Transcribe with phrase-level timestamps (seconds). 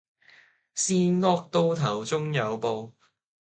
[0.73, 2.93] 善惡到頭終有報